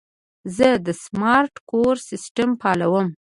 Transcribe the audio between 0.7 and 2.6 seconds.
د سمارټ کور سیسټم